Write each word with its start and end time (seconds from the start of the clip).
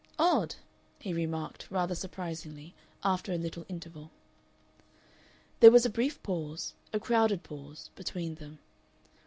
"Odd!" 0.17 0.55
he 0.97 1.13
remarked, 1.13 1.67
rather 1.69 1.93
surprisingly, 1.93 2.73
after 3.03 3.31
a 3.33 3.37
little 3.37 3.67
interval. 3.69 4.09
There 5.59 5.69
was 5.69 5.85
a 5.85 5.91
brief 5.91 6.23
pause, 6.23 6.73
a 6.91 6.99
crowded 6.99 7.43
pause, 7.43 7.91
between 7.93 8.33
them. 8.33 8.57